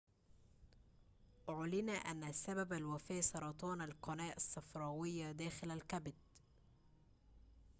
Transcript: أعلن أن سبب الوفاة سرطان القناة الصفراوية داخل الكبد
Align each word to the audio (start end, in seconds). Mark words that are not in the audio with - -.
أعلن 1.49 1.89
أن 1.89 2.33
سبب 2.33 2.73
الوفاة 2.73 3.21
سرطان 3.21 3.81
القناة 3.81 4.33
الصفراوية 4.37 5.31
داخل 5.31 5.71
الكبد 5.71 6.13